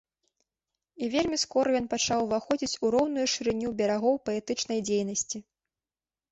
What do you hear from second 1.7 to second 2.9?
ён пачаў уваходзіць